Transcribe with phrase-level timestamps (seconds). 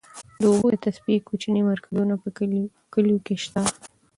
[0.41, 2.27] د اوبو د تصفیې کوچني مرکزونه په
[2.95, 3.61] کليو کې شته.